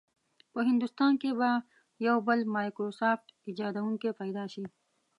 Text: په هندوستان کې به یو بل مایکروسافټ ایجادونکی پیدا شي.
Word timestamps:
په 0.53 0.59
هندوستان 0.69 1.11
کې 1.21 1.29
به 1.39 1.49
یو 2.07 2.17
بل 2.27 2.39
مایکروسافټ 2.55 3.25
ایجادونکی 3.47 4.11
پیدا 4.21 4.43
شي. 4.53 4.65